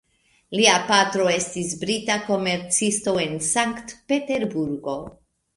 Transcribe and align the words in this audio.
Lia 0.59 0.71
patro 0.91 1.27
estis 1.33 1.75
brita 1.83 2.17
komercisto 2.31 3.15
en 3.27 3.39
Sankt-Peterburgo. 3.51 5.01